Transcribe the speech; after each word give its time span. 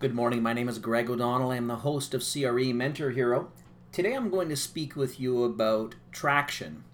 Good 0.00 0.14
morning. 0.14 0.44
My 0.44 0.52
name 0.52 0.68
is 0.68 0.78
Greg 0.78 1.10
O'Donnell. 1.10 1.50
I'm 1.50 1.66
the 1.66 1.74
host 1.74 2.14
of 2.14 2.22
CRE 2.24 2.72
Mentor 2.72 3.10
Hero. 3.10 3.50
Today 3.90 4.14
I'm 4.14 4.30
going 4.30 4.48
to 4.48 4.54
speak 4.54 4.94
with 4.94 5.18
you 5.18 5.42
about 5.42 5.96
traction. 6.12 6.84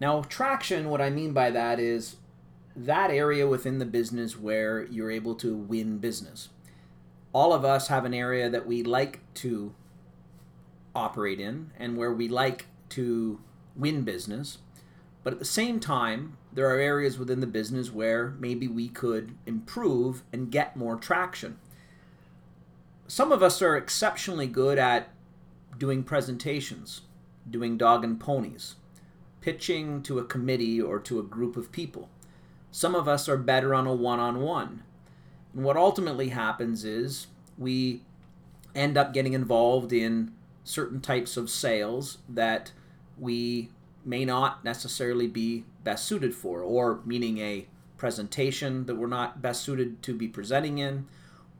Now, 0.00 0.22
traction, 0.22 0.88
what 0.88 1.02
I 1.02 1.10
mean 1.10 1.34
by 1.34 1.50
that 1.50 1.78
is 1.78 2.16
that 2.74 3.10
area 3.10 3.46
within 3.46 3.78
the 3.78 3.84
business 3.84 4.38
where 4.38 4.86
you're 4.86 5.10
able 5.10 5.34
to 5.34 5.54
win 5.54 5.98
business. 5.98 6.48
All 7.34 7.52
of 7.52 7.62
us 7.62 7.88
have 7.88 8.06
an 8.06 8.14
area 8.14 8.48
that 8.48 8.66
we 8.66 8.82
like 8.82 9.20
to 9.34 9.74
operate 10.94 11.40
in 11.40 11.72
and 11.78 11.98
where 11.98 12.10
we 12.14 12.26
like 12.26 12.68
to 12.90 13.38
win 13.76 14.00
business. 14.00 14.56
But 15.22 15.34
at 15.34 15.40
the 15.40 15.44
same 15.44 15.78
time, 15.78 16.38
there 16.50 16.74
are 16.74 16.80
areas 16.80 17.18
within 17.18 17.40
the 17.40 17.46
business 17.46 17.92
where 17.92 18.34
maybe 18.38 18.66
we 18.66 18.88
could 18.88 19.36
improve 19.44 20.22
and 20.32 20.50
get 20.50 20.74
more 20.74 20.96
traction. 20.96 21.58
Some 23.10 23.32
of 23.32 23.42
us 23.42 23.60
are 23.60 23.76
exceptionally 23.76 24.46
good 24.46 24.78
at 24.78 25.08
doing 25.76 26.04
presentations, 26.04 27.00
doing 27.50 27.76
dog 27.76 28.04
and 28.04 28.20
ponies, 28.20 28.76
pitching 29.40 30.00
to 30.04 30.20
a 30.20 30.24
committee 30.24 30.80
or 30.80 31.00
to 31.00 31.18
a 31.18 31.24
group 31.24 31.56
of 31.56 31.72
people. 31.72 32.08
Some 32.70 32.94
of 32.94 33.08
us 33.08 33.28
are 33.28 33.36
better 33.36 33.74
on 33.74 33.88
a 33.88 33.92
one 33.92 34.20
on 34.20 34.40
one. 34.40 34.84
And 35.52 35.64
what 35.64 35.76
ultimately 35.76 36.28
happens 36.28 36.84
is 36.84 37.26
we 37.58 38.02
end 38.76 38.96
up 38.96 39.12
getting 39.12 39.32
involved 39.32 39.92
in 39.92 40.30
certain 40.62 41.00
types 41.00 41.36
of 41.36 41.50
sales 41.50 42.18
that 42.28 42.70
we 43.18 43.70
may 44.04 44.24
not 44.24 44.64
necessarily 44.64 45.26
be 45.26 45.64
best 45.82 46.04
suited 46.04 46.32
for, 46.32 46.60
or 46.60 47.00
meaning 47.04 47.38
a 47.38 47.66
presentation 47.96 48.86
that 48.86 48.94
we're 48.94 49.08
not 49.08 49.42
best 49.42 49.64
suited 49.64 50.00
to 50.04 50.14
be 50.14 50.28
presenting 50.28 50.78
in, 50.78 51.08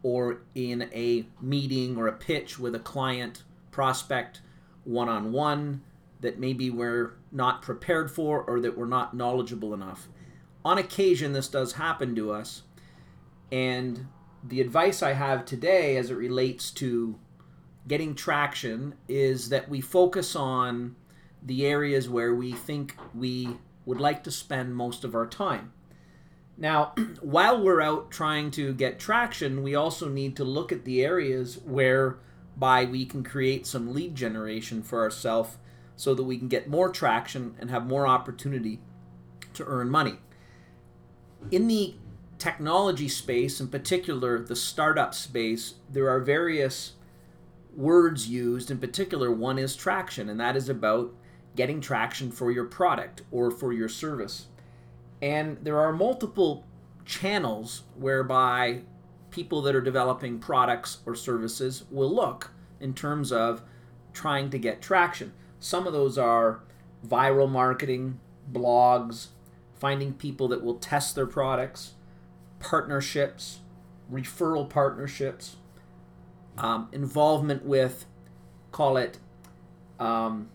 or 0.02 0.42
in 0.54 0.88
a 0.92 1.26
meeting 1.40 1.96
or 1.96 2.06
a 2.06 2.12
pitch 2.12 2.58
with 2.58 2.74
a 2.74 2.78
client 2.78 3.42
prospect 3.70 4.40
one 4.84 5.08
on 5.08 5.32
one 5.32 5.82
that 6.20 6.38
maybe 6.38 6.70
we're 6.70 7.14
not 7.32 7.62
prepared 7.62 8.10
for 8.10 8.42
or 8.42 8.60
that 8.60 8.76
we're 8.76 8.86
not 8.86 9.14
knowledgeable 9.14 9.72
enough. 9.72 10.08
On 10.64 10.78
occasion, 10.78 11.32
this 11.32 11.48
does 11.48 11.74
happen 11.74 12.14
to 12.14 12.32
us. 12.32 12.62
And 13.50 14.06
the 14.42 14.60
advice 14.60 15.02
I 15.02 15.12
have 15.14 15.44
today 15.44 15.96
as 15.96 16.10
it 16.10 16.14
relates 16.14 16.70
to 16.72 17.18
getting 17.88 18.14
traction 18.14 18.94
is 19.08 19.48
that 19.48 19.68
we 19.68 19.80
focus 19.80 20.36
on 20.36 20.96
the 21.42 21.66
areas 21.66 22.08
where 22.08 22.34
we 22.34 22.52
think 22.52 22.96
we 23.14 23.56
would 23.86 24.00
like 24.00 24.22
to 24.24 24.30
spend 24.30 24.76
most 24.76 25.04
of 25.04 25.14
our 25.14 25.26
time. 25.26 25.72
Now, 26.60 26.92
while 27.20 27.60
we're 27.60 27.80
out 27.80 28.12
trying 28.12 28.52
to 28.52 28.72
get 28.72 29.00
traction, 29.00 29.64
we 29.64 29.74
also 29.74 30.08
need 30.08 30.36
to 30.36 30.44
look 30.44 30.70
at 30.70 30.84
the 30.84 31.02
areas 31.02 31.58
whereby 31.64 32.84
we 32.84 33.06
can 33.06 33.24
create 33.24 33.66
some 33.66 33.92
lead 33.92 34.14
generation 34.14 34.82
for 34.82 35.00
ourselves 35.00 35.56
so 35.96 36.14
that 36.14 36.22
we 36.22 36.38
can 36.38 36.48
get 36.48 36.68
more 36.68 36.90
traction 36.90 37.56
and 37.58 37.70
have 37.70 37.86
more 37.86 38.06
opportunity 38.06 38.78
to 39.54 39.64
earn 39.64 39.90
money. 39.90 40.18
In 41.50 41.66
the 41.66 41.94
technology 42.38 43.08
space, 43.08 43.60
in 43.60 43.68
particular 43.68 44.38
the 44.38 44.56
startup 44.56 45.14
space, 45.14 45.74
there 45.90 46.08
are 46.08 46.20
various 46.20 46.92
words 47.74 48.28
used. 48.28 48.70
In 48.70 48.78
particular, 48.78 49.30
one 49.30 49.58
is 49.58 49.76
traction, 49.76 50.28
and 50.28 50.40
that 50.40 50.56
is 50.56 50.68
about 50.68 51.14
getting 51.56 51.80
traction 51.80 52.30
for 52.30 52.50
your 52.50 52.64
product 52.64 53.22
or 53.30 53.50
for 53.50 53.72
your 53.72 53.88
service. 53.88 54.46
And 55.22 55.58
there 55.62 55.78
are 55.78 55.92
multiple 55.92 56.64
channels 57.04 57.82
whereby 57.96 58.82
people 59.30 59.62
that 59.62 59.74
are 59.74 59.80
developing 59.80 60.38
products 60.38 60.98
or 61.06 61.14
services 61.14 61.84
will 61.90 62.12
look 62.12 62.50
in 62.80 62.94
terms 62.94 63.30
of 63.30 63.62
trying 64.12 64.50
to 64.50 64.58
get 64.58 64.80
traction. 64.82 65.32
Some 65.58 65.86
of 65.86 65.92
those 65.92 66.18
are 66.18 66.60
viral 67.06 67.50
marketing, 67.50 68.18
blogs, 68.50 69.28
finding 69.74 70.12
people 70.14 70.48
that 70.48 70.62
will 70.62 70.74
test 70.74 71.14
their 71.14 71.26
products, 71.26 71.94
partnerships, 72.58 73.60
referral 74.12 74.68
partnerships, 74.68 75.56
um, 76.58 76.88
involvement 76.92 77.64
with, 77.64 78.06
call 78.72 78.96
it, 78.96 79.18
um, 79.98 80.48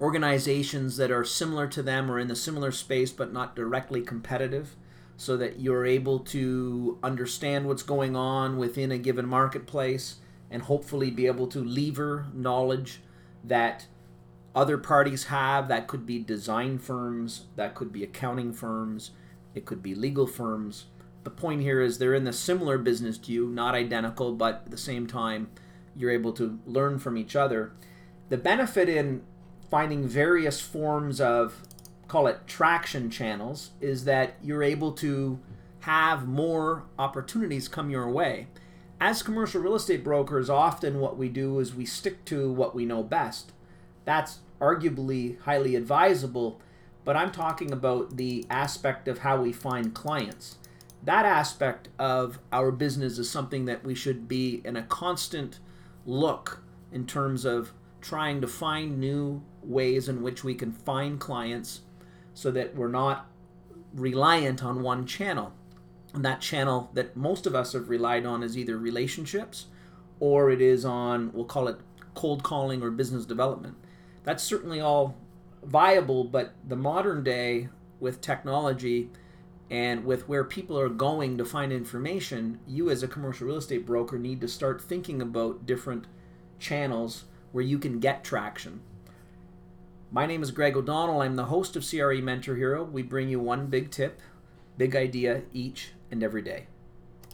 organizations 0.00 0.96
that 0.96 1.10
are 1.10 1.24
similar 1.24 1.66
to 1.68 1.82
them 1.82 2.10
or 2.10 2.18
in 2.18 2.28
the 2.28 2.36
similar 2.36 2.72
space 2.72 3.12
but 3.12 3.32
not 3.32 3.56
directly 3.56 4.02
competitive 4.02 4.76
so 5.16 5.36
that 5.36 5.60
you're 5.60 5.86
able 5.86 6.18
to 6.18 6.98
understand 7.02 7.66
what's 7.66 7.82
going 7.82 8.16
on 8.16 8.56
within 8.58 8.90
a 8.90 8.98
given 8.98 9.26
marketplace 9.26 10.16
and 10.50 10.62
hopefully 10.62 11.10
be 11.10 11.26
able 11.26 11.46
to 11.46 11.60
lever 11.60 12.26
knowledge 12.32 13.00
that 13.44 13.86
other 14.54 14.78
parties 14.78 15.24
have 15.24 15.68
that 15.68 15.86
could 15.86 16.04
be 16.06 16.18
design 16.18 16.78
firms 16.78 17.46
that 17.56 17.74
could 17.74 17.92
be 17.92 18.02
accounting 18.02 18.52
firms 18.52 19.12
it 19.54 19.64
could 19.64 19.82
be 19.82 19.94
legal 19.94 20.26
firms. 20.26 20.86
The 21.22 21.30
point 21.30 21.62
here 21.62 21.80
is 21.80 21.98
they're 21.98 22.14
in 22.14 22.24
the 22.24 22.32
similar 22.32 22.76
business 22.76 23.16
to 23.18 23.32
you 23.32 23.46
not 23.48 23.74
identical 23.74 24.32
but 24.32 24.62
at 24.66 24.70
the 24.70 24.76
same 24.76 25.06
time 25.06 25.48
you're 25.96 26.10
able 26.10 26.32
to 26.32 26.58
learn 26.66 26.98
from 26.98 27.16
each 27.16 27.36
other. 27.36 27.72
The 28.28 28.36
benefit 28.36 28.88
in 28.88 29.22
finding 29.74 30.06
various 30.06 30.60
forms 30.60 31.20
of 31.20 31.60
call 32.06 32.28
it 32.28 32.46
traction 32.46 33.10
channels 33.10 33.70
is 33.80 34.04
that 34.04 34.36
you're 34.40 34.62
able 34.62 34.92
to 34.92 35.36
have 35.80 36.28
more 36.28 36.84
opportunities 36.96 37.66
come 37.66 37.90
your 37.90 38.08
way. 38.08 38.46
As 39.00 39.20
commercial 39.20 39.60
real 39.60 39.74
estate 39.74 40.04
brokers, 40.04 40.48
often 40.48 41.00
what 41.00 41.18
we 41.18 41.28
do 41.28 41.58
is 41.58 41.74
we 41.74 41.84
stick 41.84 42.24
to 42.26 42.52
what 42.52 42.72
we 42.72 42.86
know 42.86 43.02
best. 43.02 43.50
That's 44.04 44.38
arguably 44.60 45.40
highly 45.40 45.74
advisable, 45.74 46.60
but 47.04 47.16
I'm 47.16 47.32
talking 47.32 47.72
about 47.72 48.16
the 48.16 48.46
aspect 48.48 49.08
of 49.08 49.18
how 49.18 49.42
we 49.42 49.52
find 49.52 49.92
clients. 49.92 50.56
That 51.02 51.26
aspect 51.26 51.88
of 51.98 52.38
our 52.52 52.70
business 52.70 53.18
is 53.18 53.28
something 53.28 53.64
that 53.64 53.82
we 53.82 53.96
should 53.96 54.28
be 54.28 54.62
in 54.64 54.76
a 54.76 54.84
constant 54.84 55.58
look 56.06 56.62
in 56.92 57.08
terms 57.08 57.44
of 57.44 57.72
trying 58.04 58.38
to 58.38 58.46
find 58.46 59.00
new 59.00 59.42
ways 59.62 60.10
in 60.10 60.22
which 60.22 60.44
we 60.44 60.54
can 60.54 60.70
find 60.70 61.18
clients 61.18 61.80
so 62.34 62.50
that 62.50 62.76
we're 62.76 62.86
not 62.86 63.26
reliant 63.94 64.62
on 64.62 64.82
one 64.82 65.06
channel. 65.06 65.54
And 66.12 66.22
that 66.22 66.42
channel 66.42 66.90
that 66.92 67.16
most 67.16 67.46
of 67.46 67.54
us 67.54 67.72
have 67.72 67.88
relied 67.88 68.26
on 68.26 68.42
is 68.42 68.58
either 68.58 68.76
relationships 68.76 69.66
or 70.20 70.50
it 70.50 70.60
is 70.60 70.84
on, 70.84 71.32
we'll 71.32 71.46
call 71.46 71.66
it 71.66 71.78
cold 72.12 72.42
calling 72.42 72.82
or 72.82 72.90
business 72.90 73.24
development. 73.24 73.74
That's 74.22 74.44
certainly 74.44 74.80
all 74.80 75.16
viable, 75.62 76.24
but 76.24 76.52
the 76.68 76.76
modern 76.76 77.24
day 77.24 77.70
with 78.00 78.20
technology 78.20 79.08
and 79.70 80.04
with 80.04 80.28
where 80.28 80.44
people 80.44 80.78
are 80.78 80.90
going 80.90 81.38
to 81.38 81.44
find 81.44 81.72
information, 81.72 82.60
you 82.66 82.90
as 82.90 83.02
a 83.02 83.08
commercial 83.08 83.46
real 83.46 83.56
estate 83.56 83.86
broker 83.86 84.18
need 84.18 84.42
to 84.42 84.48
start 84.48 84.82
thinking 84.82 85.22
about 85.22 85.64
different 85.64 86.04
channels 86.58 87.24
where 87.54 87.62
you 87.62 87.78
can 87.78 88.00
get 88.00 88.24
traction. 88.24 88.80
My 90.10 90.26
name 90.26 90.42
is 90.42 90.50
Greg 90.50 90.76
O'Donnell. 90.76 91.22
I'm 91.22 91.36
the 91.36 91.44
host 91.44 91.76
of 91.76 91.88
CRE 91.88 92.20
Mentor 92.20 92.56
Hero. 92.56 92.82
We 92.82 93.02
bring 93.02 93.28
you 93.28 93.38
one 93.38 93.68
big 93.68 93.92
tip, 93.92 94.20
big 94.76 94.96
idea 94.96 95.42
each 95.52 95.92
and 96.10 96.24
every 96.24 96.42
day. 96.42 96.66